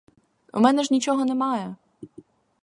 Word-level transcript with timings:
У 0.53 0.59
мене 0.59 0.83
ж 0.83 0.93
нічого 0.93 1.25
немає. 1.25 1.75